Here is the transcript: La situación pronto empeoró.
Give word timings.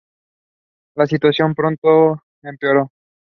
La 0.95 1.05
situación 1.05 1.53
pronto 1.53 2.23
empeoró. 2.41 2.89